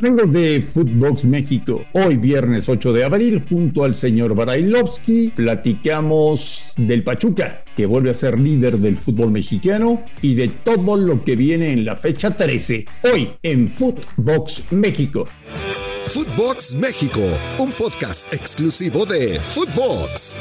Vengo 0.00 0.24
de 0.24 0.62
Footbox 0.62 1.24
México. 1.24 1.84
Hoy, 1.92 2.16
viernes 2.16 2.70
8 2.70 2.94
de 2.94 3.04
abril, 3.04 3.44
junto 3.46 3.84
al 3.84 3.94
señor 3.94 4.34
Barailovsky, 4.34 5.32
platicamos 5.36 6.72
del 6.78 7.02
Pachuca, 7.02 7.64
que 7.76 7.84
vuelve 7.84 8.08
a 8.08 8.14
ser 8.14 8.38
líder 8.38 8.78
del 8.78 8.96
fútbol 8.96 9.30
mexicano, 9.30 10.02
y 10.22 10.34
de 10.36 10.48
todo 10.48 10.96
lo 10.96 11.22
que 11.22 11.36
viene 11.36 11.72
en 11.72 11.84
la 11.84 11.96
fecha 11.96 12.34
13. 12.34 12.86
Hoy, 13.12 13.28
en 13.42 13.68
Footbox 13.68 14.72
México. 14.72 15.26
Footbox 16.00 16.74
México, 16.76 17.20
un 17.58 17.70
podcast 17.72 18.32
exclusivo 18.32 19.04
de 19.04 19.38
Footbox. 19.38 20.34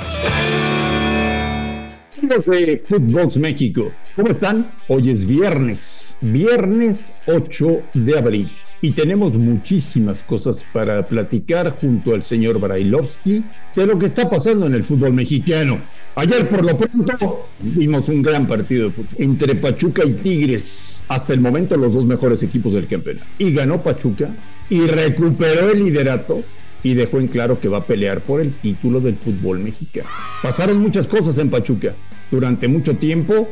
Amigos 2.21 2.45
de 2.47 2.77
Footbox 2.77 3.38
México, 3.38 3.93
¿cómo 4.13 4.31
están? 4.31 4.70
Hoy 4.89 5.09
es 5.09 5.25
viernes, 5.25 6.13
viernes 6.20 6.99
8 7.27 7.81
de 7.93 8.17
abril 8.17 8.49
y 8.81 8.91
tenemos 8.91 9.34
muchísimas 9.35 10.20
cosas 10.20 10.61
para 10.73 11.07
platicar 11.07 11.77
junto 11.80 12.13
al 12.13 12.23
señor 12.23 12.59
Brailovsky 12.59 13.44
de 13.73 13.85
lo 13.85 13.97
que 13.97 14.08
está 14.08 14.30
pasando 14.30 14.66
en 14.66 14.73
el 14.73 14.84
fútbol 14.84 15.13
mexicano. 15.13 15.80
Ayer 16.16 16.49
por 16.49 16.66
lo 16.66 16.77
pronto 16.77 17.47
vimos 17.61 18.09
un 18.09 18.22
gran 18.22 18.47
partido 18.47 18.86
de 18.86 18.91
fútbol 18.91 19.16
entre 19.17 19.55
Pachuca 19.55 20.03
y 20.05 20.13
Tigres, 20.13 21.02
hasta 21.08 21.31
el 21.31 21.39
momento 21.39 21.77
los 21.77 21.94
dos 21.94 22.03
mejores 22.03 22.44
equipos 22.44 22.73
del 22.73 22.88
campeonato. 22.88 23.25
Y 23.38 23.53
ganó 23.53 23.81
Pachuca 23.81 24.30
y 24.70 24.81
recuperó 24.88 25.70
el 25.70 25.86
liderato 25.86 26.44
y 26.83 26.93
dejó 26.93 27.19
en 27.19 27.27
claro 27.27 27.59
que 27.59 27.67
va 27.67 27.79
a 27.79 27.83
pelear 27.85 28.21
por 28.21 28.41
el 28.41 28.51
título 28.53 28.99
del 28.99 29.15
fútbol 29.15 29.59
mexicano. 29.59 30.07
Pasaron 30.41 30.77
muchas 30.77 31.07
cosas 31.07 31.38
en 31.38 31.49
Pachuca. 31.49 31.93
Durante 32.31 32.67
mucho 32.67 32.95
tiempo 32.95 33.49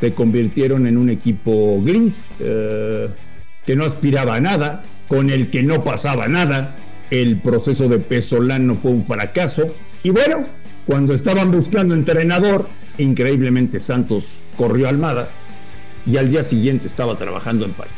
se 0.00 0.12
convirtieron 0.12 0.86
en 0.86 0.98
un 0.98 1.10
equipo 1.10 1.80
gris. 1.82 2.14
Eh, 2.40 3.08
que 3.66 3.76
no 3.76 3.84
aspiraba 3.84 4.36
a 4.36 4.40
nada, 4.40 4.82
con 5.08 5.30
el 5.30 5.50
que 5.50 5.62
no 5.62 5.82
pasaba 5.82 6.28
nada. 6.28 6.76
El 7.10 7.40
proceso 7.40 7.88
de 7.88 7.98
Pesolano 7.98 8.74
fue 8.74 8.90
un 8.90 9.04
fracaso. 9.04 9.66
Y 10.02 10.10
bueno, 10.10 10.46
cuando 10.86 11.14
estaban 11.14 11.50
buscando 11.50 11.94
entrenador, 11.94 12.68
increíblemente 12.98 13.80
Santos 13.80 14.24
corrió 14.56 14.86
a 14.86 14.90
Almada 14.90 15.28
y 16.06 16.16
al 16.16 16.30
día 16.30 16.42
siguiente 16.42 16.86
estaba 16.86 17.16
trabajando 17.16 17.64
en 17.64 17.72
Pachuca. 17.72 17.94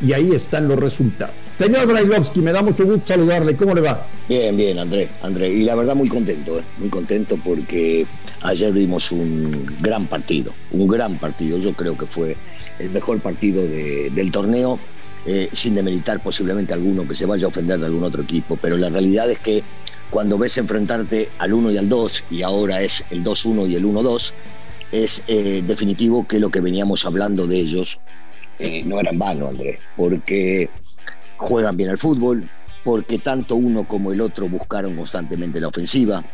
Y 0.00 0.12
ahí 0.12 0.32
están 0.32 0.68
los 0.68 0.78
resultados. 0.78 1.34
Señor 1.58 1.86
Brailovsky, 1.86 2.40
me 2.40 2.50
da 2.50 2.62
mucho 2.62 2.84
gusto 2.84 3.06
saludarle. 3.06 3.56
¿Cómo 3.56 3.76
le 3.76 3.80
va? 3.80 4.04
Bien, 4.28 4.56
bien, 4.56 4.76
André. 4.76 5.08
André, 5.22 5.50
y 5.50 5.62
la 5.62 5.76
verdad 5.76 5.94
muy 5.94 6.08
contento, 6.08 6.58
¿eh? 6.58 6.62
muy 6.78 6.88
contento 6.88 7.38
porque 7.44 8.04
ayer 8.42 8.72
vimos 8.72 9.12
un 9.12 9.72
gran 9.80 10.06
partido, 10.06 10.52
un 10.72 10.88
gran 10.88 11.16
partido. 11.18 11.56
Yo 11.58 11.72
creo 11.72 11.96
que 11.96 12.06
fue 12.06 12.36
el 12.80 12.90
mejor 12.90 13.20
partido 13.20 13.62
del 13.62 14.32
torneo, 14.32 14.80
eh, 15.26 15.48
sin 15.52 15.76
demeritar 15.76 16.20
posiblemente 16.20 16.74
alguno 16.74 17.06
que 17.06 17.14
se 17.14 17.24
vaya 17.24 17.44
a 17.44 17.48
ofender 17.48 17.78
de 17.78 17.86
algún 17.86 18.02
otro 18.02 18.22
equipo, 18.22 18.58
pero 18.60 18.76
la 18.76 18.90
realidad 18.90 19.30
es 19.30 19.38
que 19.38 19.62
cuando 20.10 20.36
ves 20.36 20.58
enfrentarte 20.58 21.28
al 21.38 21.54
1 21.54 21.70
y 21.70 21.76
al 21.76 21.88
2, 21.88 22.24
y 22.32 22.42
ahora 22.42 22.82
es 22.82 23.04
el 23.10 23.22
2-1 23.22 23.70
y 23.70 23.76
el 23.76 23.84
1-2, 23.84 24.32
es 24.90 25.22
eh, 25.28 25.62
definitivo 25.64 26.26
que 26.26 26.40
lo 26.40 26.50
que 26.50 26.60
veníamos 26.60 27.06
hablando 27.06 27.46
de 27.46 27.58
ellos 27.58 28.00
no 28.84 29.00
era 29.00 29.10
en 29.10 29.18
vano, 29.18 29.48
Andrés, 29.48 29.78
porque 29.96 30.68
juegan 31.44 31.76
bien 31.76 31.90
al 31.90 31.98
fútbol, 31.98 32.48
porque 32.82 33.18
tanto 33.18 33.56
uno 33.56 33.84
como 33.84 34.12
el 34.12 34.20
otro 34.20 34.48
buscaron 34.48 34.96
constantemente 34.96 35.60
la 35.60 35.68
ofensiva, 35.68 36.24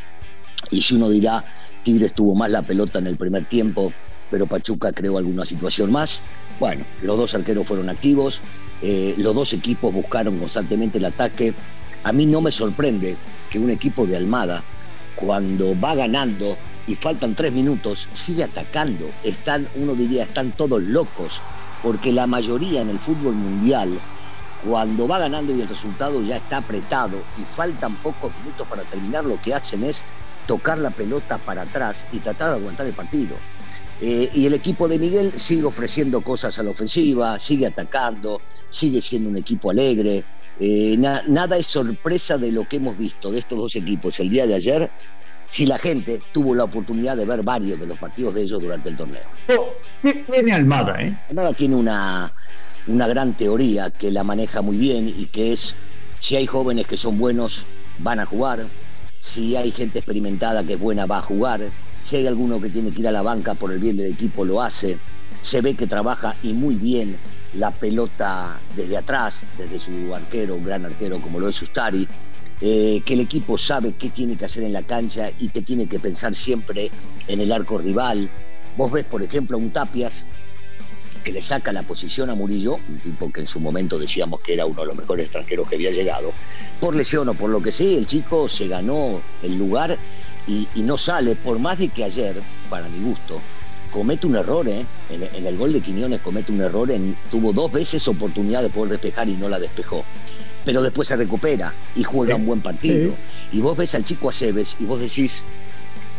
y 0.70 0.82
si 0.82 0.94
uno 0.94 1.08
dirá, 1.08 1.44
Tigres 1.84 2.12
tuvo 2.12 2.34
más 2.34 2.50
la 2.50 2.62
pelota 2.62 2.98
en 3.00 3.08
el 3.08 3.16
primer 3.16 3.44
tiempo, 3.46 3.92
pero 4.30 4.46
Pachuca 4.46 4.92
creó 4.92 5.18
alguna 5.18 5.44
situación 5.44 5.90
más. 5.90 6.20
Bueno, 6.60 6.84
los 7.02 7.16
dos 7.16 7.34
arqueros 7.34 7.66
fueron 7.66 7.88
activos, 7.88 8.40
eh, 8.82 9.14
los 9.18 9.34
dos 9.34 9.52
equipos 9.52 9.92
buscaron 9.92 10.38
constantemente 10.38 10.98
el 10.98 11.06
ataque. 11.06 11.54
A 12.04 12.12
mí 12.12 12.26
no 12.26 12.40
me 12.40 12.52
sorprende 12.52 13.16
que 13.50 13.58
un 13.58 13.70
equipo 13.70 14.06
de 14.06 14.16
Almada, 14.16 14.62
cuando 15.16 15.78
va 15.80 15.94
ganando 15.94 16.56
y 16.86 16.94
faltan 16.94 17.34
tres 17.34 17.52
minutos, 17.52 18.08
sigue 18.12 18.44
atacando. 18.44 19.10
Están, 19.24 19.68
uno 19.74 19.94
diría, 19.94 20.22
están 20.22 20.52
todos 20.52 20.82
locos, 20.82 21.40
porque 21.82 22.12
la 22.12 22.26
mayoría 22.26 22.82
en 22.82 22.90
el 22.90 22.98
fútbol 22.98 23.34
mundial, 23.34 23.98
cuando 24.64 25.08
va 25.08 25.18
ganando 25.18 25.54
y 25.54 25.60
el 25.60 25.68
resultado 25.68 26.22
ya 26.22 26.36
está 26.36 26.58
apretado 26.58 27.18
y 27.38 27.42
faltan 27.42 27.94
pocos 27.96 28.32
minutos 28.38 28.66
para 28.68 28.82
terminar, 28.82 29.24
lo 29.24 29.40
que 29.40 29.54
hacen 29.54 29.84
es 29.84 30.04
tocar 30.46 30.78
la 30.78 30.90
pelota 30.90 31.38
para 31.38 31.62
atrás 31.62 32.06
y 32.12 32.18
tratar 32.18 32.50
de 32.50 32.56
aguantar 32.56 32.86
el 32.86 32.92
partido. 32.92 33.36
Eh, 34.00 34.30
y 34.34 34.46
el 34.46 34.54
equipo 34.54 34.88
de 34.88 34.98
Miguel 34.98 35.32
sigue 35.36 35.64
ofreciendo 35.64 36.22
cosas 36.22 36.58
a 36.58 36.62
la 36.62 36.70
ofensiva, 36.70 37.38
sigue 37.38 37.66
atacando, 37.66 38.40
sigue 38.70 39.02
siendo 39.02 39.30
un 39.30 39.36
equipo 39.36 39.70
alegre. 39.70 40.24
Eh, 40.58 40.96
nada 40.98 41.56
es 41.56 41.66
sorpresa 41.66 42.36
de 42.36 42.52
lo 42.52 42.68
que 42.68 42.76
hemos 42.76 42.96
visto 42.96 43.30
de 43.30 43.38
estos 43.38 43.58
dos 43.58 43.76
equipos 43.76 44.20
el 44.20 44.28
día 44.28 44.46
de 44.46 44.54
ayer, 44.54 44.90
si 45.48 45.66
la 45.66 45.78
gente 45.78 46.20
tuvo 46.32 46.54
la 46.54 46.64
oportunidad 46.64 47.16
de 47.16 47.26
ver 47.26 47.42
varios 47.42 47.78
de 47.78 47.86
los 47.86 47.98
partidos 47.98 48.34
de 48.34 48.42
ellos 48.42 48.60
durante 48.60 48.88
el 48.88 48.96
torneo. 48.96 49.22
¿Qué 50.02 50.24
tiene 50.30 50.52
Almada? 50.52 51.00
Eh? 51.02 51.18
Almada 51.28 51.52
tiene 51.52 51.76
una, 51.76 52.32
una 52.86 53.06
gran 53.06 53.36
teoría 53.36 53.90
que 53.90 54.10
la 54.10 54.24
maneja 54.24 54.62
muy 54.62 54.76
bien 54.76 55.08
y 55.08 55.26
que 55.26 55.52
es, 55.52 55.74
si 56.18 56.36
hay 56.36 56.46
jóvenes 56.46 56.86
que 56.86 56.96
son 56.96 57.18
buenos, 57.18 57.66
van 57.98 58.20
a 58.20 58.26
jugar, 58.26 58.66
si 59.20 59.56
hay 59.56 59.70
gente 59.70 59.98
experimentada 59.98 60.64
que 60.64 60.74
es 60.74 60.80
buena, 60.80 61.06
va 61.06 61.18
a 61.18 61.22
jugar 61.22 61.70
si 62.04 62.16
hay 62.16 62.26
alguno 62.26 62.60
que 62.60 62.70
tiene 62.70 62.92
que 62.92 63.02
ir 63.02 63.08
a 63.08 63.12
la 63.12 63.22
banca 63.22 63.54
por 63.54 63.72
el 63.72 63.78
bien 63.78 63.96
del 63.96 64.12
equipo, 64.12 64.44
lo 64.44 64.62
hace. 64.62 64.98
Se 65.42 65.60
ve 65.60 65.74
que 65.74 65.86
trabaja 65.86 66.34
y 66.42 66.52
muy 66.52 66.74
bien 66.74 67.16
la 67.54 67.70
pelota 67.70 68.58
desde 68.76 68.96
atrás, 68.96 69.44
desde 69.56 69.78
su 69.78 70.14
arquero, 70.14 70.56
un 70.56 70.64
gran 70.64 70.84
arquero 70.84 71.20
como 71.20 71.40
lo 71.40 71.48
es 71.48 71.62
Ustari. 71.62 72.06
Eh, 72.62 73.00
que 73.06 73.14
el 73.14 73.20
equipo 73.20 73.56
sabe 73.56 73.92
qué 73.92 74.10
tiene 74.10 74.36
que 74.36 74.44
hacer 74.44 74.64
en 74.64 74.74
la 74.74 74.82
cancha 74.82 75.30
y 75.38 75.48
que 75.48 75.62
tiene 75.62 75.86
que 75.86 75.98
pensar 75.98 76.34
siempre 76.34 76.90
en 77.26 77.40
el 77.40 77.52
arco 77.52 77.78
rival. 77.78 78.28
Vos 78.76 78.92
ves, 78.92 79.04
por 79.04 79.22
ejemplo, 79.22 79.56
un 79.56 79.70
Tapias 79.70 80.26
que 81.22 81.32
le 81.32 81.42
saca 81.42 81.72
la 81.72 81.82
posición 81.82 82.30
a 82.30 82.34
Murillo, 82.34 82.78
un 82.88 82.98
tipo 82.98 83.30
que 83.30 83.40
en 83.40 83.46
su 83.46 83.60
momento 83.60 83.98
decíamos 83.98 84.40
que 84.40 84.54
era 84.54 84.66
uno 84.66 84.80
de 84.82 84.86
los 84.88 84.96
mejores 84.96 85.26
extranjeros 85.26 85.68
que 85.68 85.76
había 85.76 85.90
llegado, 85.90 86.32
por 86.80 86.96
lesión 86.96 87.28
o 87.28 87.34
por 87.34 87.50
lo 87.50 87.60
que 87.62 87.72
sea, 87.72 87.98
el 87.98 88.06
chico 88.06 88.48
se 88.48 88.68
ganó 88.68 89.20
el 89.42 89.56
lugar 89.58 89.98
y, 90.46 90.82
no 90.82 90.98
sale, 90.98 91.36
por 91.36 91.58
más 91.58 91.78
de 91.78 91.88
que 91.88 92.02
ayer, 92.02 92.42
para 92.68 92.88
mi 92.88 92.98
gusto, 93.04 93.40
comete 93.92 94.26
un 94.26 94.36
error, 94.36 94.68
¿eh? 94.68 94.84
en, 95.10 95.46
el 95.46 95.56
gol 95.56 95.72
de 95.72 95.80
Quiñones 95.80 96.20
comete 96.20 96.50
un 96.50 96.60
error, 96.60 96.90
en, 96.90 97.16
tuvo 97.30 97.52
dos 97.52 97.70
veces 97.70 98.08
oportunidad 98.08 98.62
de 98.62 98.70
poder 98.70 98.92
despejar 98.92 99.28
y 99.28 99.36
no 99.36 99.48
la 99.48 99.60
despejó. 99.60 100.04
Pero 100.64 100.82
después 100.82 101.08
se 101.08 101.16
recupera 101.16 101.72
y 101.94 102.02
juega 102.02 102.34
un 102.36 102.46
buen 102.46 102.60
partido. 102.60 103.14
Y 103.52 103.60
vos 103.60 103.76
ves 103.76 103.94
al 103.94 104.04
chico 104.04 104.28
Aceves 104.28 104.76
y 104.78 104.84
vos 104.84 105.00
decís, 105.00 105.42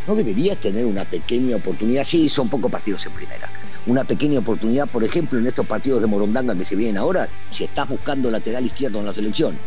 ¿no 0.07 0.16
deberías 0.16 0.57
tener 0.57 0.85
una 0.85 1.06
pequeña 1.06 1.57
oportunidad? 1.57 2.03
Sí, 2.03 2.29
son 2.29 2.50
pocos 2.50 2.72
partidos 2.72 3.06
en 3.06 3.13
primera. 3.13 3.50
Una 3.88 4.03
pequeña 4.03 4.40
oportunidad, 4.40 4.88
por 4.88 5.03
ejemplo, 5.03 5.40
en 5.40 5.47
estos 5.47 5.66
partidos 5.66 6.02
de 6.02 6.08
Morondanga 6.08 6.56
que 6.56 6.66
se 6.66 6.75
vienen 6.75 6.97
ahora, 6.97 7.28
si 7.50 7.64
estás 7.64 7.90
buscando 7.90 8.30
lateral 8.30 8.66
izquierdo 8.66 9.00
en 9.00 9.06
la 9.08 9.14
selección 9.14 9.58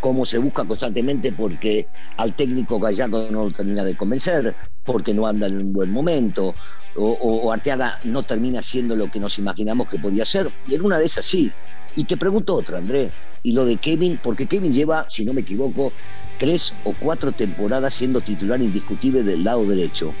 cómo 0.00 0.24
se 0.24 0.38
busca 0.38 0.64
constantemente 0.64 1.32
porque 1.32 1.88
al 2.16 2.34
técnico 2.34 2.78
Gallardo 2.78 3.28
no 3.30 3.44
lo 3.44 3.50
termina 3.50 3.82
de 3.82 3.96
convencer, 3.96 4.54
porque 4.84 5.12
no 5.12 5.26
anda 5.26 5.48
en 5.48 5.56
un 5.56 5.72
buen 5.72 5.90
momento, 5.90 6.54
o, 6.94 7.52
Arteaga 7.52 7.98
no 8.04 8.22
termina 8.22 8.62
siendo 8.62 8.96
lo 8.96 9.10
que 9.10 9.20
nos 9.20 9.38
imaginamos 9.38 9.88
que 9.88 9.98
podía 9.98 10.24
ser, 10.24 10.50
y 10.66 10.76
en 10.76 10.84
una 10.84 10.98
de 10.98 11.06
esas 11.06 11.26
sí. 11.26 11.50
Y 11.96 12.04
te 12.04 12.16
pregunto 12.16 12.54
otra, 12.54 12.78
André, 12.78 13.10
y 13.42 13.52
lo 13.52 13.64
de 13.64 13.76
Kevin, 13.78 14.18
porque 14.22 14.46
Kevin 14.46 14.72
lleva, 14.72 15.06
si 15.10 15.24
no 15.24 15.32
me 15.32 15.40
equivoco, 15.40 15.92
tres 16.38 16.74
o 16.84 16.92
cuatro 16.92 17.32
temporadas 17.32 17.94
siendo 17.94 18.20
titular 18.20 18.60
indiscutible 18.60 19.22
del 19.22 19.44
lado 19.44 19.64
derecho. 19.64 20.12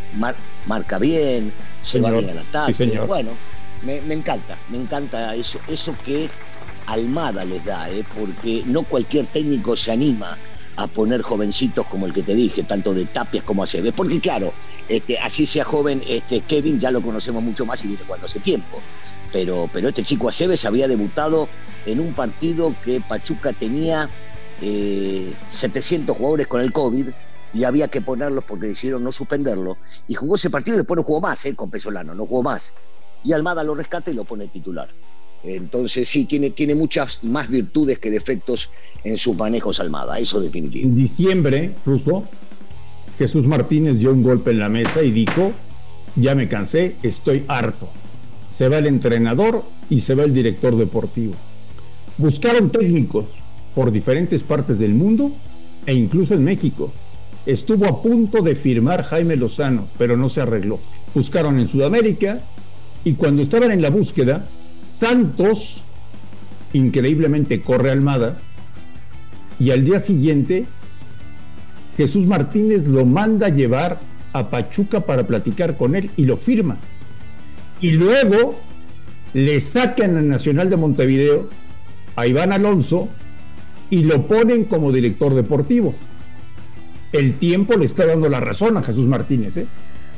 marca 0.66 0.98
bien, 0.98 1.52
se 1.82 2.00
va 2.00 2.10
bien 2.10 2.30
al 2.30 2.38
ataque. 2.38 3.00
bueno, 3.06 3.30
me, 3.82 4.00
me, 4.00 4.14
encanta, 4.14 4.56
me 4.70 4.78
encanta 4.78 5.34
eso, 5.34 5.60
eso 5.66 5.96
que 6.04 6.30
Almada 6.86 7.44
les 7.44 7.64
da, 7.64 7.90
¿eh? 7.90 8.04
porque 8.14 8.62
no 8.66 8.84
cualquier 8.84 9.26
técnico 9.26 9.76
se 9.76 9.92
anima 9.92 10.36
a 10.76 10.86
poner 10.86 11.22
jovencitos 11.22 11.86
como 11.86 12.06
el 12.06 12.12
que 12.12 12.22
te 12.22 12.34
dije, 12.34 12.62
tanto 12.62 12.94
de 12.94 13.06
Tapias 13.06 13.44
como 13.44 13.62
Aceves, 13.62 13.92
porque 13.92 14.20
claro, 14.20 14.52
este, 14.88 15.18
así 15.18 15.46
sea 15.46 15.64
joven, 15.64 16.02
este, 16.06 16.40
Kevin 16.40 16.78
ya 16.78 16.90
lo 16.90 17.00
conocemos 17.00 17.42
mucho 17.42 17.66
más 17.66 17.82
y 17.84 17.88
viene 17.88 18.04
cuando 18.06 18.26
hace 18.26 18.40
tiempo. 18.40 18.80
Pero, 19.32 19.68
pero 19.72 19.88
este 19.88 20.04
chico 20.04 20.28
Aceves 20.28 20.64
había 20.64 20.86
debutado 20.86 21.48
en 21.86 21.98
un 22.00 22.12
partido 22.12 22.74
que 22.84 23.00
Pachuca 23.00 23.52
tenía 23.52 24.08
700 24.60 26.14
eh, 26.14 26.18
jugadores 26.18 26.46
con 26.46 26.60
el 26.60 26.72
COVID 26.72 27.08
y 27.54 27.64
había 27.64 27.88
que 27.88 28.00
ponerlos 28.00 28.44
porque 28.44 28.66
decidieron 28.68 29.04
no 29.04 29.12
suspenderlo. 29.12 29.78
Y 30.08 30.14
jugó 30.14 30.36
ese 30.36 30.50
partido 30.50 30.76
y 30.76 30.78
después 30.78 30.96
no 30.96 31.02
jugó 31.04 31.20
más 31.20 31.44
¿eh? 31.46 31.54
con 31.54 31.70
Pesolano, 31.70 32.14
no 32.14 32.26
jugó 32.26 32.42
más. 32.42 32.72
Y 33.24 33.32
Almada 33.32 33.64
lo 33.64 33.74
rescata 33.74 34.10
y 34.10 34.14
lo 34.14 34.24
pone 34.24 34.48
titular. 34.48 34.88
Entonces 35.42 36.08
sí, 36.08 36.24
tiene, 36.24 36.50
tiene 36.50 36.74
muchas 36.74 37.22
más 37.22 37.48
virtudes 37.48 37.98
que 37.98 38.10
defectos 38.10 38.70
en 39.04 39.16
sus 39.16 39.36
manejos 39.36 39.78
Almada, 39.80 40.18
eso 40.18 40.40
definitivo. 40.40 40.88
En 40.88 40.96
diciembre, 40.96 41.72
Ruso, 41.84 42.24
Jesús 43.18 43.46
Martínez 43.46 43.98
dio 43.98 44.12
un 44.12 44.22
golpe 44.22 44.50
en 44.50 44.58
la 44.58 44.68
mesa 44.68 45.02
y 45.02 45.10
dijo, 45.12 45.52
ya 46.16 46.34
me 46.34 46.48
cansé, 46.48 46.96
estoy 47.02 47.44
harto. 47.48 47.88
Se 48.48 48.68
va 48.68 48.78
el 48.78 48.86
entrenador 48.86 49.62
y 49.88 50.00
se 50.00 50.14
va 50.14 50.24
el 50.24 50.34
director 50.34 50.76
deportivo. 50.76 51.34
Buscaron 52.18 52.70
técnicos 52.70 53.26
por 53.76 53.92
diferentes 53.92 54.42
partes 54.42 54.78
del 54.78 54.94
mundo 54.94 55.32
e 55.84 55.92
incluso 55.92 56.32
en 56.32 56.42
México. 56.42 56.90
Estuvo 57.44 57.86
a 57.86 58.02
punto 58.02 58.40
de 58.40 58.54
firmar 58.56 59.04
Jaime 59.04 59.36
Lozano, 59.36 59.86
pero 59.98 60.16
no 60.16 60.30
se 60.30 60.40
arregló. 60.40 60.80
Buscaron 61.14 61.60
en 61.60 61.68
Sudamérica 61.68 62.40
y 63.04 63.12
cuando 63.12 63.42
estaban 63.42 63.70
en 63.70 63.82
la 63.82 63.90
búsqueda, 63.90 64.46
Santos, 64.98 65.84
increíblemente, 66.72 67.60
corre 67.60 67.90
Almada 67.90 68.38
y 69.60 69.70
al 69.70 69.84
día 69.84 70.00
siguiente 70.00 70.64
Jesús 71.98 72.26
Martínez 72.26 72.88
lo 72.88 73.04
manda 73.04 73.48
a 73.48 73.50
llevar 73.50 74.00
a 74.32 74.48
Pachuca 74.48 75.00
para 75.00 75.26
platicar 75.26 75.76
con 75.76 75.94
él 75.94 76.10
y 76.16 76.24
lo 76.24 76.38
firma. 76.38 76.78
Y 77.82 77.90
luego 77.90 78.54
le 79.34 79.60
sacan 79.60 80.16
al 80.16 80.28
Nacional 80.28 80.70
de 80.70 80.76
Montevideo 80.78 81.50
a 82.16 82.26
Iván 82.26 82.54
Alonso 82.54 83.10
y 83.90 84.02
lo 84.02 84.26
ponen 84.26 84.64
como 84.64 84.92
director 84.92 85.34
deportivo. 85.34 85.94
El 87.12 87.38
tiempo 87.38 87.74
le 87.74 87.84
está 87.84 88.06
dando 88.06 88.28
la 88.28 88.40
razón 88.40 88.76
a 88.76 88.82
Jesús 88.82 89.06
Martínez. 89.06 89.56
¿eh? 89.56 89.66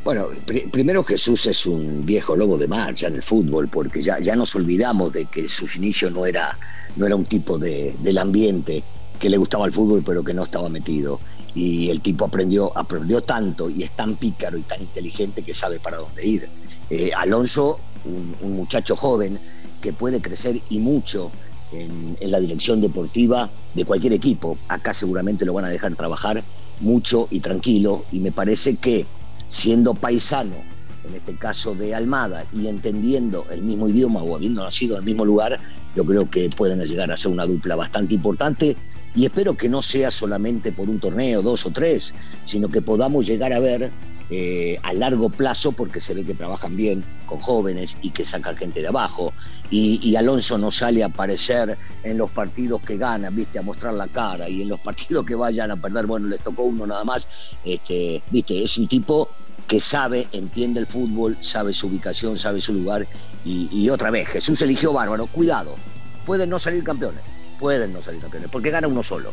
Bueno, 0.04 0.28
primero 0.72 1.04
Jesús 1.04 1.46
es 1.46 1.66
un 1.66 2.04
viejo 2.04 2.34
lobo 2.34 2.56
de 2.56 2.66
marcha 2.66 3.08
en 3.08 3.16
el 3.16 3.22
fútbol, 3.22 3.68
porque 3.68 4.02
ya, 4.02 4.18
ya 4.20 4.34
nos 4.34 4.54
olvidamos 4.54 5.12
de 5.12 5.26
que 5.26 5.48
sus 5.48 5.76
inicios 5.76 6.12
no 6.12 6.24
era, 6.24 6.58
no 6.96 7.06
era 7.06 7.14
un 7.14 7.26
tipo 7.26 7.58
de, 7.58 7.94
del 8.00 8.18
ambiente 8.18 8.82
que 9.18 9.28
le 9.28 9.36
gustaba 9.36 9.66
el 9.66 9.72
fútbol 9.72 10.02
pero 10.04 10.24
que 10.24 10.34
no 10.34 10.44
estaba 10.44 10.68
metido. 10.68 11.20
Y 11.54 11.90
el 11.90 12.00
tipo 12.00 12.24
aprendió, 12.24 12.76
aprendió 12.76 13.20
tanto 13.20 13.68
y 13.68 13.82
es 13.82 13.90
tan 13.96 14.16
pícaro 14.16 14.56
y 14.56 14.62
tan 14.62 14.80
inteligente 14.80 15.42
que 15.42 15.54
sabe 15.54 15.80
para 15.80 15.98
dónde 15.98 16.26
ir. 16.26 16.48
Eh, 16.88 17.10
Alonso, 17.16 17.80
un 18.04 18.56
muchacho 18.56 18.96
joven 18.96 19.38
que 19.82 19.92
puede 19.92 20.20
crecer 20.20 20.60
y 20.70 20.78
mucho 20.78 21.30
en, 21.72 22.16
la 22.20 22.40
dirección 22.40 22.80
deportiva 22.80 23.50
de 23.74 23.84
cualquier 23.84 24.12
equipo. 24.12 24.58
Acá 24.68 24.94
seguramente 24.94 25.44
lo 25.44 25.52
van 25.52 25.64
a 25.64 25.70
dejar 25.70 25.94
trabajar 25.96 26.42
mucho 26.80 27.28
y 27.30 27.40
tranquilo 27.40 28.04
y 28.12 28.20
me 28.20 28.32
parece 28.32 28.76
que 28.76 29.06
siendo 29.48 29.94
paisano, 29.94 30.56
en 31.04 31.14
este 31.14 31.34
caso 31.36 31.74
de 31.74 31.94
Almada, 31.94 32.44
y 32.52 32.66
entendiendo 32.66 33.46
el 33.50 33.62
mismo 33.62 33.88
idioma 33.88 34.22
o 34.22 34.36
habiendo 34.36 34.62
nacido 34.62 34.94
en 34.96 35.00
el 35.00 35.06
mismo 35.06 35.24
lugar, 35.24 35.58
yo 35.96 36.04
creo 36.04 36.28
que 36.30 36.50
pueden 36.50 36.80
llegar 36.80 37.10
a 37.10 37.16
ser 37.16 37.32
una 37.32 37.46
dupla 37.46 37.76
bastante 37.76 38.14
importante 38.14 38.76
y 39.14 39.24
espero 39.24 39.56
que 39.56 39.68
no 39.68 39.82
sea 39.82 40.10
solamente 40.10 40.70
por 40.70 40.88
un 40.88 41.00
torneo, 41.00 41.42
dos 41.42 41.66
o 41.66 41.70
tres, 41.70 42.14
sino 42.44 42.68
que 42.68 42.82
podamos 42.82 43.26
llegar 43.26 43.52
a 43.52 43.58
ver 43.58 43.90
eh, 44.30 44.78
a 44.82 44.92
largo 44.92 45.30
plazo 45.30 45.72
porque 45.72 46.00
se 46.00 46.12
ve 46.14 46.24
que 46.24 46.34
trabajan 46.34 46.76
bien 46.76 47.02
con 47.26 47.40
jóvenes 47.40 47.96
y 48.02 48.10
que 48.10 48.24
sacan 48.24 48.56
gente 48.56 48.82
de 48.82 48.88
abajo. 48.88 49.32
Y, 49.70 50.16
Alonso 50.16 50.56
no 50.56 50.70
sale 50.70 51.02
a 51.02 51.06
aparecer 51.06 51.76
en 52.02 52.16
los 52.16 52.30
partidos 52.30 52.80
que 52.82 52.96
ganan, 52.96 53.36
viste, 53.36 53.58
a 53.58 53.62
mostrar 53.62 53.94
la 53.94 54.08
cara 54.08 54.48
y 54.48 54.62
en 54.62 54.68
los 54.68 54.80
partidos 54.88 55.26
que 55.26 55.34
vayan 55.34 55.70
a 55.70 55.76
perder, 55.76 56.06
bueno, 56.06 56.28
les 56.28 56.40
tocó 56.40 56.64
uno 56.64 56.86
nada 56.86 57.04
más, 57.04 57.28
este, 57.64 58.22
viste, 58.30 58.64
es 58.64 58.78
un 58.78 58.88
tipo 58.88 59.28
que 59.66 59.80
sabe, 59.80 60.26
entiende 60.32 60.80
el 60.80 60.86
fútbol, 60.86 61.36
sabe 61.40 61.74
su 61.74 61.88
ubicación, 61.88 62.38
sabe 62.38 62.60
su 62.60 62.72
lugar 62.72 63.06
y, 63.44 63.68
y 63.70 63.90
otra 63.90 64.10
vez, 64.10 64.28
Jesús 64.28 64.62
eligió 64.62 64.94
bárbaro, 64.94 65.26
cuidado, 65.26 65.76
pueden 66.24 66.48
no 66.48 66.58
salir 66.58 66.82
campeones, 66.82 67.22
pueden 67.58 67.92
no 67.92 68.00
salir 68.00 68.22
campeones, 68.22 68.48
porque 68.50 68.70
gana 68.70 68.88
uno 68.88 69.02
solo, 69.02 69.32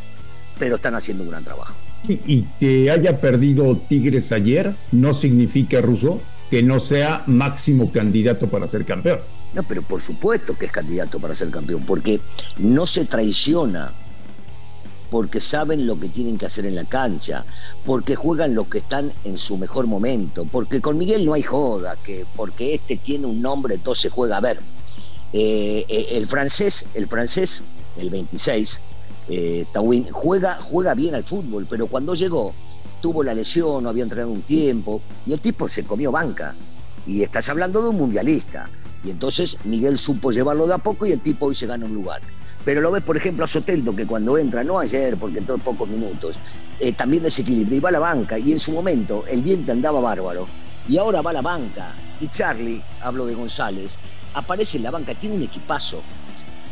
pero 0.60 0.76
están 0.76 0.96
haciendo 0.96 1.24
un 1.24 1.30
gran 1.30 1.44
trabajo. 1.46 1.76
Y 2.08 2.44
que 2.60 2.92
haya 2.92 3.20
perdido 3.20 3.78
Tigres 3.90 4.32
ayer 4.32 4.74
no 4.92 5.14
significa, 5.14 5.82
Russo, 5.82 6.22
que 6.50 6.62
no 6.62 6.80
sea 6.80 7.24
máximo 7.28 7.92
candidato 7.92 8.48
para 8.48 8.68
ser 8.68 8.86
campeón. 8.86 9.20
No, 9.54 9.64
pero 9.64 9.82
por 9.82 10.02
supuesto 10.02 10.58
que 10.58 10.66
es 10.66 10.72
candidato 10.72 11.20
para 11.20 11.36
ser 11.36 11.50
campeón, 11.50 11.84
porque 11.86 12.20
no 12.58 12.86
se 12.86 13.06
traiciona, 13.06 13.94
porque 15.10 15.40
saben 15.40 15.88
lo 15.88 16.00
que 16.00 16.10
tienen 16.10 16.38
que 16.38 16.46
hacer 16.46 16.66
en 16.66 16.76
la 16.76 16.84
cancha, 16.84 17.46
porque 17.86 18.16
juegan 18.16 18.54
los 18.54 18.68
que 18.68 18.80
están 18.80 19.12
en 19.24 19.38
su 19.38 19.58
mejor 19.58 19.88
momento, 19.88 20.46
porque 20.46 20.82
con 20.82 20.98
Miguel 20.98 21.26
no 21.26 21.34
hay 21.34 21.42
joda, 21.42 21.96
que 22.04 22.26
porque 22.36 22.76
este 22.76 22.98
tiene 22.98 23.28
un 23.28 23.42
nombre, 23.42 23.76
entonces 23.76 24.12
juega 24.12 24.38
a 24.38 24.42
ver. 24.42 24.60
Eh, 25.34 25.86
eh, 25.88 26.08
el 26.12 26.28
francés, 26.28 26.90
el 26.94 27.08
francés, 27.08 27.64
el 27.98 28.10
26, 28.10 28.82
eh, 29.30 29.66
Tawin, 29.74 30.10
juega, 30.12 30.60
juega 30.62 30.94
bien 30.94 31.16
al 31.16 31.24
fútbol, 31.24 31.66
pero 31.70 31.88
cuando 31.88 32.14
llegó 32.14 32.54
tuvo 33.02 33.24
la 33.24 33.34
lesión, 33.34 33.84
no 33.84 33.90
había 33.90 34.04
entrenado 34.04 34.32
un 34.32 34.42
tiempo, 34.42 35.02
y 35.26 35.34
el 35.34 35.40
tipo 35.40 35.68
se 35.70 35.84
comió 35.84 36.12
banca. 36.12 36.54
Y 37.06 37.24
estás 37.24 37.50
hablando 37.50 37.82
de 37.82 37.90
un 37.90 37.98
mundialista. 37.98 38.70
Y 39.04 39.12
entonces 39.12 39.58
Miguel 39.64 39.98
supo 39.98 40.32
llevarlo 40.32 40.66
de 40.66 40.74
a 40.74 40.78
poco 40.80 41.06
y 41.06 41.12
el 41.12 41.22
tipo 41.22 41.46
hoy 41.46 41.56
se 41.56 41.68
gana 41.68 41.86
un 41.86 41.94
lugar. 41.94 42.22
Pero 42.64 42.82
lo 42.82 42.92
ves, 42.92 43.04
por 43.04 43.16
ejemplo, 43.16 43.46
a 43.46 43.48
Soteldo, 43.48 43.96
que 43.96 44.08
cuando 44.08 44.38
entra, 44.38 44.64
no 44.64 44.80
ayer, 44.80 45.16
porque 45.18 45.38
entró 45.38 45.56
en 45.56 45.62
pocos 45.62 45.88
minutos, 45.88 46.38
eh, 46.80 46.94
también 46.94 47.22
desequilibra 47.22 47.76
y 47.76 47.80
va 47.80 47.90
a 47.90 47.92
la 47.92 48.00
banca. 48.00 48.40
Y 48.40 48.52
en 48.52 48.60
su 48.60 48.72
momento 48.72 49.24
el 49.28 49.44
diente 49.44 49.72
andaba 49.72 50.00
bárbaro. 50.00 50.48
Y 50.90 50.98
ahora 50.98 51.22
va 51.22 51.30
a 51.30 51.34
la 51.34 51.42
banca. 51.42 51.94
Y 52.20 52.28
Charlie, 52.30 52.84
hablo 53.02 53.28
de 53.28 53.36
González, 53.36 53.98
aparece 54.34 54.78
en 54.78 54.84
la 54.84 54.92
banca, 54.92 55.14
tiene 55.14 55.36
un 55.36 55.44
equipazo 55.44 56.02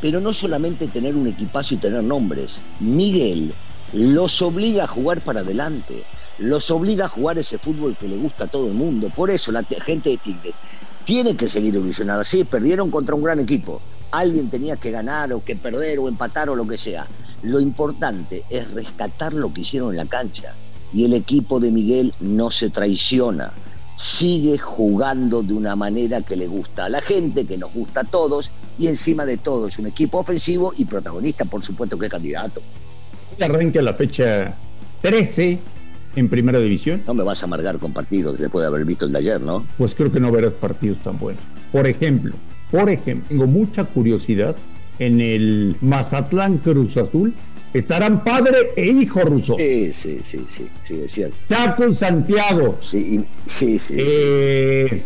pero 0.03 0.19
no 0.19 0.33
solamente 0.33 0.89
tener 0.89 1.15
un 1.15 1.27
equipazo 1.27 1.75
y 1.75 1.77
tener 1.77 2.03
nombres. 2.03 2.59
Miguel 2.81 3.53
los 3.93 4.41
obliga 4.41 4.85
a 4.85 4.87
jugar 4.87 5.23
para 5.23 5.41
adelante, 5.41 6.03
los 6.39 6.71
obliga 6.71 7.05
a 7.05 7.09
jugar 7.09 7.37
ese 7.37 7.59
fútbol 7.59 7.95
que 7.95 8.07
le 8.07 8.17
gusta 8.17 8.45
a 8.45 8.47
todo 8.47 8.67
el 8.67 8.73
mundo. 8.73 9.09
Por 9.09 9.29
eso 9.29 9.51
la 9.51 9.63
gente 9.63 10.09
de 10.09 10.17
Tigres 10.17 10.55
tiene 11.05 11.35
que 11.35 11.47
seguir 11.47 11.75
ilusionada. 11.75 12.23
Sí, 12.23 12.43
perdieron 12.43 12.89
contra 12.89 13.15
un 13.15 13.23
gran 13.23 13.39
equipo. 13.39 13.81
Alguien 14.11 14.49
tenía 14.49 14.75
que 14.75 14.91
ganar 14.91 15.31
o 15.33 15.43
que 15.43 15.55
perder 15.55 15.99
o 15.99 16.07
empatar 16.07 16.49
o 16.49 16.55
lo 16.55 16.67
que 16.67 16.77
sea. 16.77 17.05
Lo 17.43 17.59
importante 17.59 18.43
es 18.49 18.69
rescatar 18.71 19.33
lo 19.33 19.53
que 19.53 19.61
hicieron 19.61 19.91
en 19.91 19.97
la 19.97 20.05
cancha. 20.05 20.53
Y 20.91 21.05
el 21.05 21.13
equipo 21.13 21.59
de 21.59 21.71
Miguel 21.71 22.13
no 22.19 22.51
se 22.51 22.69
traiciona 22.69 23.51
sigue 23.95 24.57
jugando 24.57 25.43
de 25.43 25.53
una 25.53 25.75
manera 25.75 26.21
que 26.21 26.35
le 26.35 26.47
gusta 26.47 26.85
a 26.85 26.89
la 26.89 27.01
gente, 27.01 27.45
que 27.45 27.57
nos 27.57 27.71
gusta 27.73 28.01
a 28.01 28.03
todos, 28.03 28.51
y 28.77 28.87
encima 28.87 29.25
de 29.25 29.37
todo 29.37 29.67
es 29.67 29.77
un 29.77 29.87
equipo 29.87 30.17
ofensivo 30.19 30.73
y 30.75 30.85
protagonista, 30.85 31.45
por 31.45 31.63
supuesto 31.63 31.97
que 31.97 32.07
es 32.07 32.11
candidato. 32.11 32.61
Arranca 33.41 33.81
la 33.81 33.93
fecha 33.93 34.55
13 35.01 35.59
en 36.15 36.29
primera 36.29 36.59
división. 36.59 37.01
No 37.07 37.13
me 37.13 37.23
vas 37.23 37.41
a 37.41 37.45
amargar 37.45 37.77
con 37.77 37.93
partidos 37.93 38.39
después 38.39 38.61
de 38.61 38.67
haber 38.67 38.85
visto 38.85 39.05
el 39.05 39.11
de 39.11 39.19
ayer, 39.19 39.41
¿no? 39.41 39.65
Pues 39.77 39.95
creo 39.95 40.11
que 40.11 40.19
no 40.19 40.31
verás 40.31 40.53
partidos 40.53 40.99
tan 41.03 41.17
buenos. 41.17 41.43
Por 41.71 41.87
ejemplo, 41.87 42.33
por 42.71 42.89
ejemplo, 42.89 43.25
tengo 43.29 43.47
mucha 43.47 43.83
curiosidad 43.83 44.55
en 44.99 45.21
el 45.21 45.75
Mazatlán 45.81 46.59
Cruz 46.59 46.97
Azul 46.97 47.33
estarán 47.73 48.23
padre 48.23 48.71
e 48.75 48.85
hijo 48.85 49.21
ruso. 49.21 49.55
Sí, 49.57 49.91
sí, 49.93 50.21
sí, 50.23 50.45
sí, 50.49 50.67
sí, 50.83 51.01
es 51.03 51.11
cierto. 51.11 51.35
Chaco 51.49 51.93
Santiago. 51.93 52.75
Sí, 52.79 53.23
sí, 53.47 53.79
sí. 53.79 53.95
Eh, 53.97 55.03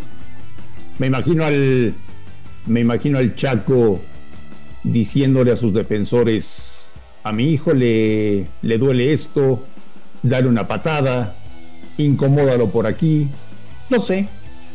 me 0.98 1.06
imagino 1.06 1.44
al, 1.44 1.94
me 2.66 2.80
imagino 2.80 3.18
al 3.18 3.34
Chaco 3.34 4.00
diciéndole 4.82 5.52
a 5.52 5.56
sus 5.56 5.72
defensores, 5.72 6.77
a 7.28 7.32
mi 7.32 7.52
hijo 7.52 7.72
le, 7.72 8.46
le 8.62 8.78
duele 8.78 9.12
esto, 9.12 9.62
dale 10.22 10.48
una 10.48 10.66
patada, 10.66 11.34
incomódalo 11.98 12.68
por 12.68 12.86
aquí. 12.86 13.28
No 13.90 14.00
sé, 14.00 14.28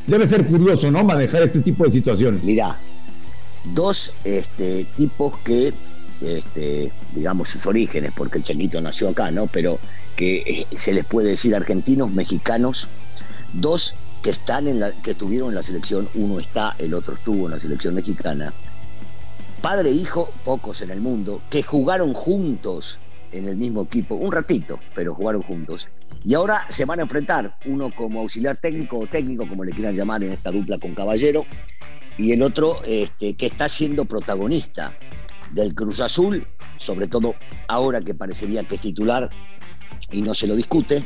debe 0.08 0.28
ser 0.28 0.46
curioso, 0.46 0.92
¿no? 0.92 1.04
Manejar 1.04 1.44
este 1.44 1.60
tipo 1.60 1.84
de 1.84 1.92
situaciones. 1.92 2.44
Mirá, 2.44 2.78
dos 3.74 4.18
este, 4.24 4.86
tipos 4.98 5.38
que 5.40 5.74
este, 6.22 6.92
digamos, 7.14 7.50
sus 7.50 7.66
orígenes, 7.66 8.12
porque 8.16 8.38
el 8.38 8.44
changuito 8.44 8.82
nació 8.82 9.10
acá, 9.10 9.32
¿no? 9.32 9.48
Pero 9.48 9.80
que 10.16 10.38
eh, 10.72 10.78
se 10.78 10.94
les 10.94 11.06
puede 11.06 11.32
decir 11.32 11.56
argentinos, 11.56 12.12
mexicanos, 12.12 12.88
dos 13.54 13.96
que 14.22 14.30
están 14.30 14.68
en 14.68 14.80
la, 14.80 14.92
que 14.92 15.12
estuvieron 15.12 15.50
en 15.50 15.56
la 15.56 15.64
selección, 15.64 16.08
uno 16.16 16.40
está, 16.40 16.76
el 16.80 16.94
otro 16.94 17.16
estuvo 17.16 17.46
en 17.46 17.52
la 17.52 17.60
selección 17.60 17.96
mexicana. 17.96 18.54
Padre 19.64 19.92
e 19.92 19.94
hijo, 19.94 20.30
pocos 20.44 20.82
en 20.82 20.92
el 20.92 21.00
mundo, 21.00 21.42
que 21.50 21.64
jugaron 21.64 22.12
juntos 22.12 23.00
en 23.32 23.48
el 23.48 23.56
mismo 23.56 23.84
equipo, 23.84 24.16
un 24.16 24.30
ratito, 24.30 24.78
pero 24.94 25.16
jugaron 25.16 25.42
juntos. 25.42 25.88
Y 26.26 26.34
ahora 26.34 26.66
se 26.68 26.84
van 26.84 27.00
a 27.00 27.04
enfrentar, 27.04 27.58
uno 27.66 27.90
como 27.96 28.20
auxiliar 28.20 28.58
técnico 28.58 29.00
o 29.00 29.08
técnico, 29.08 29.48
como 29.48 29.64
le 29.64 29.72
quieran 29.72 29.96
llamar 29.96 30.22
en 30.22 30.34
esta 30.34 30.52
dupla 30.52 30.78
con 30.80 30.94
Caballero, 30.94 31.46
y 32.18 32.34
el 32.34 32.44
otro 32.44 32.82
este, 32.84 33.36
que 33.36 33.46
está 33.46 33.70
siendo 33.70 34.04
protagonista 34.04 34.92
del 35.54 35.74
Cruz 35.74 36.02
Azul, 36.02 36.46
sobre 36.78 37.08
todo 37.08 37.34
ahora 37.70 38.02
que 38.02 38.14
parecería 38.14 38.66
que 38.66 38.76
es 38.76 38.82
titular 38.82 39.30
y 40.12 40.24
no 40.24 40.36
se 40.36 40.46
lo 40.46 40.58
discute, 40.58 41.02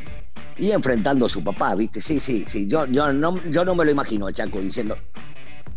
y 0.56 0.72
enfrentando 0.72 1.26
a 1.26 1.28
su 1.28 1.44
papá, 1.44 1.76
¿viste? 1.76 2.00
Sí, 2.00 2.18
sí, 2.18 2.42
sí, 2.44 2.66
yo, 2.66 2.86
yo, 2.86 3.12
no, 3.12 3.36
yo 3.52 3.64
no 3.64 3.76
me 3.76 3.84
lo 3.84 3.92
imagino 3.92 4.28
Chaco 4.32 4.60
diciendo 4.60 4.98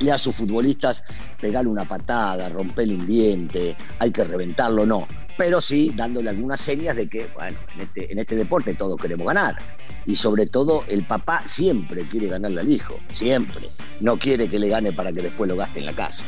a 0.10 0.18
sus 0.18 0.36
futbolistas 0.36 1.04
pegarle 1.40 1.70
una 1.70 1.86
patada, 1.86 2.50
romperle 2.50 2.96
un 2.96 3.06
diente, 3.06 3.76
hay 4.00 4.12
que 4.12 4.24
reventarlo, 4.24 4.86
no. 4.86 5.08
Pero 5.38 5.62
sí 5.62 5.92
dándole 5.96 6.30
algunas 6.30 6.62
señas 6.62 6.96
de 6.96 7.08
que, 7.08 7.28
bueno, 7.34 7.58
en 7.76 7.82
este, 7.82 8.12
en 8.12 8.20
este 8.20 8.36
deporte 8.36 8.74
todos 8.74 8.98
queremos 8.98 9.28
ganar. 9.28 9.58
Y 10.06 10.16
sobre 10.16 10.48
todo 10.48 10.84
el 10.88 11.04
papá 11.04 11.44
siempre 11.46 12.04
quiere 12.04 12.28
ganarle 12.28 12.62
al 12.62 12.70
hijo, 12.70 12.98
siempre. 13.14 13.70
No 14.00 14.18
quiere 14.18 14.48
que 14.48 14.60
le 14.60 14.70
gane 14.70 14.92
para 14.92 15.12
que 15.12 15.22
después 15.22 15.48
lo 15.48 15.56
gaste 15.56 15.80
en 15.80 15.86
la 15.86 15.94
casa 15.94 16.26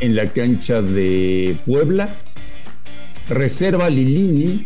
en 0.00 0.14
la 0.14 0.26
cancha 0.26 0.80
de 0.80 1.56
Puebla 1.66 2.08
reserva 3.28 3.90
Lilini 3.90 4.64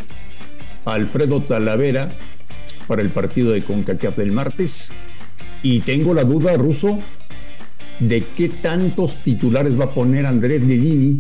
Alfredo 0.85 1.43
Talavera 1.43 2.11
para 2.87 3.03
el 3.03 3.11
partido 3.11 3.53
de 3.53 3.63
CONCACAF 3.63 4.17
del 4.17 4.33
martes. 4.33 4.91
Y 5.63 5.81
tengo 5.81 6.13
la 6.13 6.25
duda, 6.25 6.57
Ruso, 6.57 6.99
de 8.09 8.25
qué 8.37 8.49
tantos 8.49 9.19
titulares 9.23 9.79
va 9.79 9.85
a 9.85 9.91
poner 9.91 10.27
Andrés 10.27 10.63
Lilini. 10.63 11.19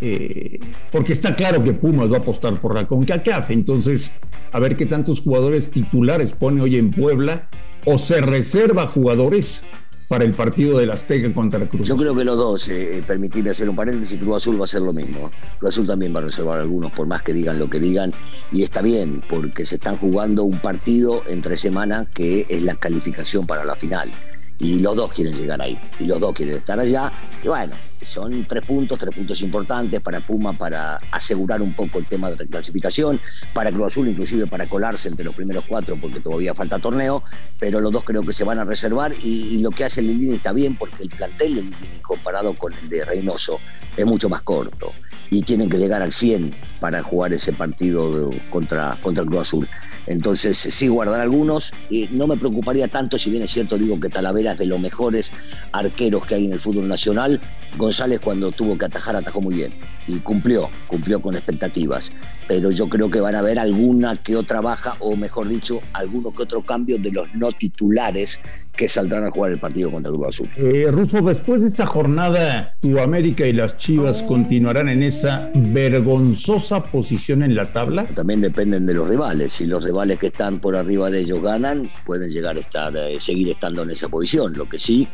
Eh, 0.00 0.60
porque 0.90 1.12
está 1.12 1.34
claro 1.34 1.62
que 1.62 1.72
Pumas 1.72 2.10
va 2.10 2.16
a 2.16 2.20
apostar 2.20 2.60
por 2.60 2.74
la 2.74 2.86
CONCACAF. 2.86 3.50
Entonces, 3.50 4.12
a 4.52 4.58
ver 4.60 4.76
qué 4.76 4.86
tantos 4.86 5.20
jugadores 5.20 5.70
titulares 5.70 6.32
pone 6.32 6.60
hoy 6.60 6.76
en 6.76 6.90
Puebla 6.90 7.48
o 7.86 7.98
se 7.98 8.20
reserva 8.20 8.86
jugadores 8.86 9.62
para 10.06 10.24
el 10.24 10.32
partido 10.32 10.78
del 10.78 10.90
Azteca 10.90 11.32
contra 11.32 11.66
Cruz. 11.66 11.88
Yo 11.88 11.96
creo 11.96 12.14
que 12.14 12.24
los 12.24 12.36
dos, 12.36 12.68
eh, 12.68 13.02
permitirme 13.06 13.50
hacer 13.50 13.68
un 13.68 13.74
paréntesis, 13.74 14.18
Cruz 14.18 14.36
Azul 14.36 14.56
va 14.56 14.60
a 14.60 14.64
hacer 14.64 14.82
lo 14.82 14.92
mismo. 14.92 15.30
Cruz 15.58 15.74
Azul 15.74 15.86
también 15.86 16.14
va 16.14 16.20
a 16.20 16.24
reservar 16.24 16.60
algunos, 16.60 16.92
por 16.92 17.06
más 17.06 17.22
que 17.22 17.32
digan 17.32 17.58
lo 17.58 17.70
que 17.70 17.80
digan, 17.80 18.12
y 18.52 18.62
está 18.62 18.82
bien, 18.82 19.22
porque 19.28 19.64
se 19.64 19.76
están 19.76 19.96
jugando 19.96 20.44
un 20.44 20.58
partido 20.58 21.22
entre 21.26 21.56
semana 21.56 22.06
que 22.12 22.46
es 22.48 22.62
la 22.62 22.74
calificación 22.74 23.46
para 23.46 23.64
la 23.64 23.74
final 23.74 24.10
y 24.58 24.80
los 24.80 24.96
dos 24.96 25.12
quieren 25.12 25.36
llegar 25.36 25.60
ahí, 25.60 25.78
y 25.98 26.04
los 26.04 26.20
dos 26.20 26.32
quieren 26.34 26.56
estar 26.56 26.78
allá, 26.78 27.10
y 27.42 27.48
bueno, 27.48 27.74
son 28.04 28.44
tres 28.44 28.64
puntos, 28.64 28.98
tres 28.98 29.14
puntos 29.14 29.40
importantes 29.42 30.00
para 30.00 30.20
Puma 30.20 30.52
para 30.52 31.00
asegurar 31.10 31.62
un 31.62 31.72
poco 31.72 31.98
el 31.98 32.06
tema 32.06 32.30
de 32.30 32.36
reclasificación, 32.36 33.18
para 33.52 33.70
Cruz 33.70 33.86
Azul 33.86 34.08
inclusive 34.08 34.46
para 34.46 34.66
colarse 34.66 35.08
entre 35.08 35.24
los 35.24 35.34
primeros 35.34 35.64
cuatro 35.66 35.96
porque 36.00 36.20
todavía 36.20 36.54
falta 36.54 36.78
torneo, 36.78 37.22
pero 37.58 37.80
los 37.80 37.90
dos 37.90 38.04
creo 38.04 38.22
que 38.22 38.32
se 38.32 38.44
van 38.44 38.58
a 38.58 38.64
reservar 38.64 39.12
y, 39.22 39.58
lo 39.58 39.70
que 39.70 39.84
hace 39.84 40.02
Lilini 40.02 40.34
está 40.34 40.52
bien 40.52 40.76
porque 40.76 41.04
el 41.04 41.08
plantel 41.08 41.54
del 41.54 41.64
Lilini 41.70 41.98
comparado 42.02 42.52
con 42.54 42.74
el 42.74 42.88
de 42.88 43.04
Reynoso 43.04 43.58
es 43.96 44.04
mucho 44.04 44.28
más 44.28 44.42
corto 44.42 44.92
y 45.30 45.42
tienen 45.42 45.70
que 45.70 45.78
llegar 45.78 46.02
al 46.02 46.12
100 46.12 46.54
para 46.80 47.02
jugar 47.02 47.32
ese 47.32 47.52
partido 47.52 48.30
contra, 48.50 48.98
contra 49.02 49.24
Cruz 49.24 49.40
Azul. 49.40 49.68
Entonces, 50.06 50.56
sí, 50.58 50.88
guardar 50.88 51.20
algunos. 51.20 51.72
Y 51.90 52.08
no 52.10 52.26
me 52.26 52.36
preocuparía 52.36 52.88
tanto, 52.88 53.18
si 53.18 53.30
bien 53.30 53.42
es 53.42 53.50
cierto, 53.50 53.78
digo 53.78 53.98
que 54.00 54.08
Talavera 54.08 54.52
es 54.52 54.58
de 54.58 54.66
los 54.66 54.80
mejores 54.80 55.30
arqueros 55.72 56.26
que 56.26 56.34
hay 56.36 56.44
en 56.46 56.52
el 56.52 56.60
fútbol 56.60 56.88
nacional. 56.88 57.40
González, 57.76 58.20
cuando 58.20 58.52
tuvo 58.52 58.78
que 58.78 58.86
atajar, 58.86 59.16
atajó 59.16 59.40
muy 59.40 59.54
bien. 59.54 59.72
Y 60.06 60.18
cumplió, 60.20 60.68
cumplió 60.86 61.20
con 61.20 61.34
expectativas. 61.34 62.12
Pero 62.46 62.70
yo 62.70 62.88
creo 62.88 63.10
que 63.10 63.20
van 63.20 63.34
a 63.34 63.38
haber 63.38 63.58
alguna 63.58 64.16
que 64.16 64.36
otra 64.36 64.60
baja, 64.60 64.94
o 65.00 65.16
mejor 65.16 65.48
dicho, 65.48 65.80
alguno 65.92 66.32
que 66.32 66.42
otro 66.42 66.62
cambio 66.62 66.98
de 66.98 67.10
los 67.10 67.34
no 67.34 67.50
titulares 67.52 68.38
que 68.76 68.88
saldrán 68.88 69.24
a 69.24 69.30
jugar 69.30 69.52
el 69.52 69.58
partido 69.58 69.90
contra 69.90 70.10
el 70.10 70.18
Cruz 70.18 70.28
Azul. 70.28 70.48
Eh, 70.56 70.88
Russo, 70.90 71.22
después 71.22 71.62
de 71.62 71.68
esta 71.68 71.86
jornada, 71.86 72.76
tu 72.80 72.98
América 72.98 73.46
y 73.46 73.52
las 73.52 73.78
Chivas 73.78 74.22
oh. 74.22 74.26
continuarán 74.26 74.88
en 74.88 75.02
esa 75.02 75.50
vergonzosa 75.54 76.82
posición 76.82 77.42
en 77.42 77.54
la 77.54 77.72
tabla. 77.72 78.04
También 78.06 78.40
dependen 78.40 78.86
de 78.86 78.94
los 78.94 79.08
rivales. 79.08 79.52
Si 79.54 79.66
los 79.66 79.84
rivales 79.84 80.18
que 80.18 80.26
están 80.26 80.58
por 80.58 80.76
arriba 80.76 81.10
de 81.10 81.20
ellos 81.20 81.40
ganan, 81.42 81.88
pueden 82.04 82.30
llegar 82.30 82.56
a 82.56 82.60
estar, 82.60 82.96
eh, 82.96 83.16
seguir 83.20 83.48
estando 83.48 83.82
en 83.82 83.90
esa 83.90 84.08
posición. 84.08 84.52
Lo 84.54 84.68
que 84.68 84.78
sí, 84.78 85.06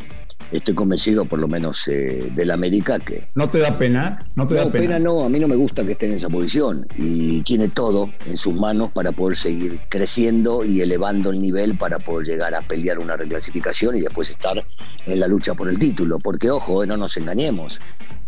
estoy 0.52 0.74
convencido, 0.74 1.24
por 1.24 1.38
lo 1.38 1.48
menos 1.48 1.86
eh, 1.88 2.30
del 2.34 2.50
América, 2.50 2.98
que... 2.98 3.28
¿No 3.34 3.48
te 3.48 3.58
da 3.58 3.76
pena? 3.78 4.18
No 4.36 4.46
te 4.46 4.54
da 4.54 4.70
pena. 4.70 4.98
no, 4.98 5.24
a 5.24 5.28
mí 5.28 5.38
no 5.38 5.48
me 5.48 5.56
gusta 5.56 5.84
que 5.84 5.92
esté 5.92 6.06
en 6.06 6.12
esa 6.12 6.28
posición 6.28 6.86
y 6.96 7.42
tiene 7.42 7.68
todo 7.68 8.10
en 8.26 8.36
sus 8.36 8.54
manos 8.54 8.90
para 8.92 9.12
poder 9.12 9.36
seguir 9.36 9.80
creciendo 9.88 10.64
y 10.64 10.80
elevando 10.80 11.30
el 11.30 11.40
nivel 11.40 11.76
para 11.76 11.98
poder 11.98 12.26
llegar 12.26 12.54
a 12.54 12.62
pelear 12.62 12.98
una 12.98 13.16
reclasificación 13.16 13.96
y 13.96 14.00
después 14.00 14.30
estar 14.30 14.64
en 15.06 15.20
la 15.20 15.28
lucha 15.28 15.54
por 15.54 15.68
el 15.68 15.78
título, 15.78 16.18
porque 16.18 16.50
ojo, 16.50 16.82
eh, 16.82 16.86
no 16.86 16.96
nos 16.96 17.16
engañemos. 17.16 17.80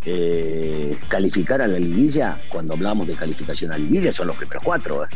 Eh, 0.04 0.96
calificar 1.08 1.62
a 1.62 1.68
la 1.68 1.78
liguilla, 1.78 2.40
cuando 2.48 2.74
hablamos 2.74 3.06
de 3.06 3.14
calificación 3.14 3.72
a 3.72 3.78
la 3.78 3.84
liguilla, 3.84 4.10
son 4.10 4.26
los 4.26 4.36
primeros 4.36 4.62
cuatro. 4.64 5.06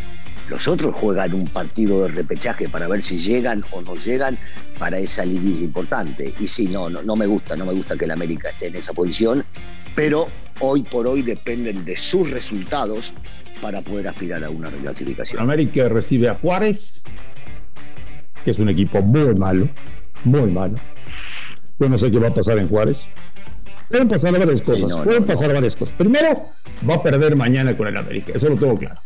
Los 0.49 0.69
otros 0.69 0.95
juegan 0.95 1.35
un 1.35 1.47
partido 1.49 2.05
de 2.05 2.09
repechaje 2.09 2.69
para 2.69 2.87
ver 2.87 3.03
si 3.03 3.19
llegan 3.19 3.65
o 3.73 3.81
no 3.81 3.97
llegan 3.97 4.39
para 4.79 4.99
esa 4.99 5.25
liguilla 5.25 5.65
importante. 5.65 6.33
Y 6.39 6.47
sí, 6.47 6.69
no, 6.69 6.89
no, 6.89 7.03
no 7.03 7.17
me 7.17 7.27
gusta, 7.27 7.57
no 7.57 7.67
me 7.67 7.73
gusta 7.73 7.97
que 7.97 8.05
el 8.05 8.13
América 8.13 8.51
esté 8.51 8.67
en 8.67 8.77
esa 8.77 8.93
posición, 8.93 9.45
pero 9.95 10.29
hoy 10.61 10.83
por 10.83 11.07
hoy 11.07 11.23
dependen 11.23 11.85
de 11.85 11.97
sus 11.97 12.31
resultados 12.31 13.13
para 13.61 13.81
poder 13.83 14.09
aspirar 14.09 14.45
a 14.45 14.51
una 14.51 14.71
reclasificación. 14.71 15.41
América 15.41 15.89
recibe 15.89 16.29
a 16.29 16.35
Juárez, 16.35 17.01
que 18.45 18.51
es 18.51 18.59
un 18.59 18.69
equipo 18.69 19.01
muy 19.03 19.35
malo, 19.35 19.69
muy 20.25 20.51
malo. 20.51 20.77
Yo 21.79 21.89
no 21.89 21.99
sé 21.99 22.11
qué 22.11 22.19
va 22.19 22.29
a 22.29 22.35
pasar 22.35 22.59
en 22.59 22.69
Juárez. 22.69 23.07
Pueden 23.89 24.09
pasar 24.09 24.33
varias 24.33 24.63
cosas. 24.63 24.93
pueden 25.05 25.25
pasar 25.25 25.53
varias 25.53 25.77
cosas. 25.77 25.95
Primero, 25.97 26.47
va 26.89 26.97
a 26.97 27.03
perder 27.03 27.37
mañana 27.37 27.77
con 27.77 27.87
el 27.87 27.97
América. 27.97 28.33
Eso 28.35 28.49
lo 28.49 28.57
tengo 28.57 28.75
claro. 28.75 29.01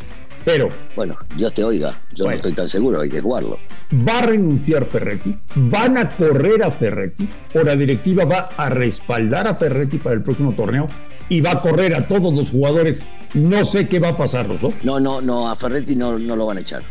Pero. 0.44 0.68
Bueno, 0.96 1.16
Dios 1.36 1.52
te 1.54 1.64
oiga. 1.64 1.94
Yo 2.14 2.24
no 2.24 2.30
estoy 2.30 2.52
tan 2.52 2.68
seguro, 2.68 3.00
hay 3.00 3.08
que 3.08 3.20
jugarlo. 3.20 3.58
Va 4.06 4.18
a 4.18 4.22
renunciar 4.22 4.84
Ferretti. 4.86 5.36
Van 5.54 5.98
a 5.98 6.08
correr 6.08 6.62
a 6.62 6.70
Ferretti. 6.70 7.28
O 7.54 7.62
la 7.62 7.76
directiva 7.76 8.24
va 8.24 8.50
a 8.56 8.70
respaldar 8.70 9.46
a 9.46 9.54
Ferretti 9.54 9.98
para 9.98 10.16
el 10.16 10.22
próximo 10.22 10.52
torneo. 10.52 10.88
Y 11.28 11.40
va 11.40 11.52
a 11.52 11.60
correr 11.60 11.94
a 11.94 12.06
todos 12.06 12.34
los 12.34 12.50
jugadores. 12.50 13.02
No 13.34 13.64
sé 13.64 13.86
qué 13.86 14.00
va 14.00 14.08
a 14.08 14.16
pasar, 14.16 14.48
Rosso. 14.48 14.72
No, 14.82 14.98
no, 14.98 15.20
no. 15.20 15.48
A 15.48 15.56
Ferretti 15.56 15.94
no, 15.94 16.18
no 16.18 16.36
lo 16.36 16.46
van 16.46 16.58
a 16.58 16.60
echar. 16.60 16.82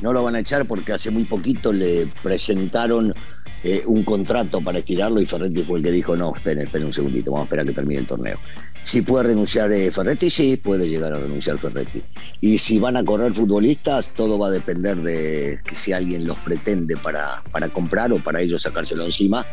No 0.00 0.12
lo 0.12 0.22
van 0.22 0.36
a 0.36 0.40
echar 0.40 0.66
porque 0.66 0.92
hace 0.92 1.10
muy 1.10 1.24
poquito 1.24 1.72
le 1.72 2.06
presentaron 2.22 3.14
eh, 3.62 3.82
un 3.86 4.04
contrato 4.04 4.60
para 4.60 4.78
estirarlo 4.78 5.20
y 5.20 5.26
Ferretti 5.26 5.62
fue 5.62 5.78
el 5.78 5.84
que 5.84 5.90
dijo, 5.90 6.14
no, 6.16 6.34
esperen, 6.36 6.64
esperen 6.64 6.86
un 6.86 6.92
segundito, 6.92 7.32
vamos 7.32 7.44
a 7.44 7.46
esperar 7.46 7.66
que 7.66 7.72
termine 7.72 8.00
el 8.00 8.06
torneo. 8.06 8.38
Si 8.82 9.02
puede 9.02 9.24
renunciar 9.28 9.72
eh, 9.72 9.90
Ferretti, 9.90 10.30
sí, 10.30 10.56
puede 10.56 10.88
llegar 10.88 11.12
a 11.12 11.18
renunciar 11.18 11.58
Ferretti. 11.58 12.02
Y 12.40 12.58
si 12.58 12.78
van 12.78 12.96
a 12.96 13.04
correr 13.04 13.34
futbolistas, 13.34 14.10
todo 14.10 14.38
va 14.38 14.46
a 14.46 14.50
depender 14.50 14.98
de 14.98 15.58
si 15.72 15.92
alguien 15.92 16.26
los 16.26 16.38
pretende 16.38 16.96
para, 16.96 17.42
para 17.50 17.68
comprar 17.68 18.12
o 18.12 18.18
para 18.18 18.40
ellos 18.40 18.62
sacárselo 18.62 19.04
encima. 19.04 19.44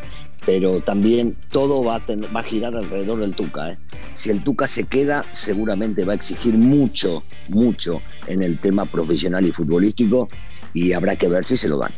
Pero 0.45 0.81
también 0.81 1.35
todo 1.50 1.81
va 1.81 1.95
a, 1.95 2.01
va 2.35 2.41
a 2.41 2.43
girar 2.43 2.75
alrededor 2.75 3.21
del 3.21 3.33
Tuca. 3.33 3.71
¿eh? 3.71 3.77
Si 4.13 4.29
el 4.29 4.43
Tuca 4.43 4.67
se 4.67 4.84
queda, 4.84 5.25
seguramente 5.32 6.05
va 6.05 6.13
a 6.13 6.15
exigir 6.15 6.55
mucho, 6.55 7.24
mucho 7.48 8.01
en 8.27 8.43
el 8.43 8.58
tema 8.60 8.86
profesional 8.86 9.46
y 9.46 9.51
futbolístico 9.51 10.29
y 10.74 10.93
habrá 10.93 11.15
que 11.15 11.27
ver 11.27 11.46
si 11.46 11.58
se 11.58 11.67
lo 11.67 11.79
dan. 11.79 11.91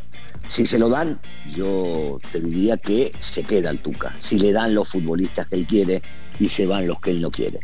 Si 0.48 0.66
se 0.66 0.78
lo 0.78 0.90
dan, 0.90 1.20
yo 1.56 2.20
te 2.32 2.40
diría 2.40 2.78
que 2.78 3.12
se 3.20 3.44
queda 3.44 3.72
el 3.72 3.80
Tuca. 3.80 4.16
Si 4.20 4.40
le 4.40 4.52
dan 4.52 4.76
los 4.76 4.90
futbolistas 4.90 5.48
que 5.48 5.56
él 5.56 5.68
quiere 5.68 6.02
y 6.40 6.50
se 6.50 6.68
van 6.68 6.88
los 6.88 7.02
que 7.02 7.12
él 7.12 7.22
no 7.22 7.32
quiere. 7.32 7.60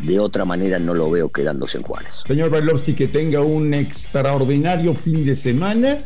De 0.00 0.20
otra 0.20 0.44
manera 0.44 0.78
no 0.78 0.92
lo 0.92 1.10
veo 1.10 1.30
quedándose 1.30 1.78
en 1.78 1.84
Juárez. 1.84 2.22
Señor 2.26 2.50
Bailovsky, 2.50 2.94
que 2.94 3.08
tenga 3.08 3.40
un 3.40 3.72
extraordinario 3.72 4.94
fin 4.94 5.24
de 5.24 5.34
semana 5.34 5.98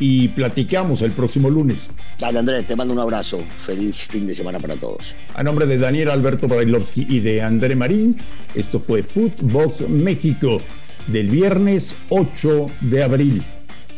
y 0.00 0.28
platicamos 0.28 1.02
el 1.02 1.12
próximo 1.12 1.48
lunes. 1.48 1.90
Dale 2.18 2.40
Andrés, 2.40 2.66
te 2.66 2.74
mando 2.74 2.92
un 2.94 2.98
abrazo. 2.98 3.44
Feliz 3.58 3.96
fin 3.96 4.26
de 4.26 4.34
semana 4.34 4.58
para 4.58 4.74
todos. 4.74 5.14
A 5.34 5.44
nombre 5.44 5.66
de 5.66 5.78
Daniel 5.78 6.10
Alberto 6.10 6.48
Bailovsky 6.48 7.06
y 7.08 7.20
de 7.20 7.42
André 7.42 7.76
Marín, 7.76 8.16
esto 8.54 8.80
fue 8.80 9.04
Footbox 9.04 9.88
México 9.88 10.60
del 11.06 11.28
viernes 11.28 11.94
8 12.08 12.70
de 12.80 13.02
abril. 13.04 13.44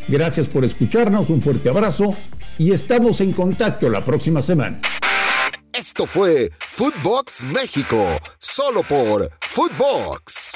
Gracias 0.07 0.47
por 0.47 0.65
escucharnos, 0.65 1.29
un 1.29 1.41
fuerte 1.41 1.69
abrazo 1.69 2.15
y 2.57 2.71
estamos 2.71 3.21
en 3.21 3.31
contacto 3.31 3.89
la 3.89 4.03
próxima 4.03 4.41
semana. 4.41 4.81
Esto 5.71 6.05
fue 6.05 6.51
Footbox 6.69 7.43
México, 7.45 8.19
solo 8.37 8.83
por 8.83 9.31
Footbox. 9.41 10.53